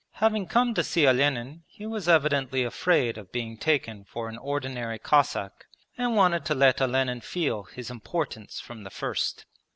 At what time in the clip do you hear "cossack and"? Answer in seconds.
4.97-6.15